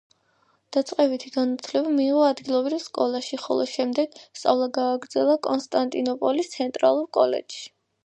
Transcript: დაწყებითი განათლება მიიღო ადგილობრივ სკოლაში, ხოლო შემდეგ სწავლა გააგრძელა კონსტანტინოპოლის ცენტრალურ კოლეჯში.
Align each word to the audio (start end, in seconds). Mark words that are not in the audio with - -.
დაწყებითი 0.77 1.29
განათლება 1.35 1.91
მიიღო 1.97 2.23
ადგილობრივ 2.29 2.81
სკოლაში, 2.87 3.41
ხოლო 3.45 3.69
შემდეგ 3.75 4.19
სწავლა 4.25 4.73
გააგრძელა 4.81 5.39
კონსტანტინოპოლის 5.49 6.55
ცენტრალურ 6.59 7.11
კოლეჯში. 7.21 7.67